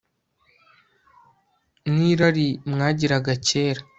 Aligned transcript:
n 1.93 1.95
irari 2.11 2.47
mwagiraga 2.71 3.33
kera 3.47 3.81